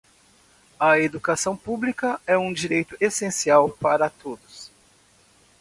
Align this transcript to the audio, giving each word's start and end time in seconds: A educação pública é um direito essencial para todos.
A 0.79 0.97
educação 0.97 1.55
pública 1.55 2.19
é 2.25 2.35
um 2.35 2.51
direito 2.51 2.97
essencial 2.99 3.69
para 3.69 4.09
todos. 4.09 4.71